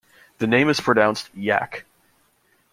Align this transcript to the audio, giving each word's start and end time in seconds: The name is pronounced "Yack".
The 0.39 0.47
name 0.47 0.67
is 0.69 0.79
pronounced 0.79 1.29
"Yack". 1.35 1.85